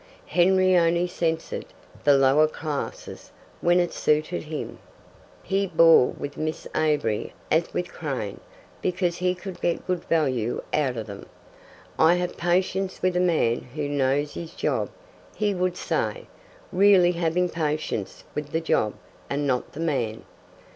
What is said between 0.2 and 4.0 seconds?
Henry only censured the lower classes when it